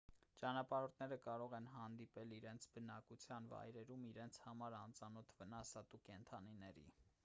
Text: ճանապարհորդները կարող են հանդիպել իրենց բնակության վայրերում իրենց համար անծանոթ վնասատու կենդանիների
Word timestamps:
ճանապարհորդները 0.43 1.17
կարող 1.25 1.51
են 1.57 1.67
հանդիպել 1.73 2.33
իրենց 2.37 2.67
բնակության 2.77 3.51
վայրերում 3.53 4.09
իրենց 4.13 4.41
համար 4.47 4.79
անծանոթ 4.83 5.35
վնասատու 5.43 6.07
կենդանիների 6.13 6.93